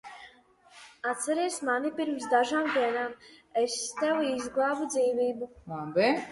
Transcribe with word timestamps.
Atceries 1.09 1.57
mani, 1.67 1.91
pirms 1.99 2.25
dažām 2.33 2.71
dienām 2.79 3.15
es 3.63 3.79
tev 4.03 4.25
izglābu 4.33 4.93
dzīvību? 4.97 5.55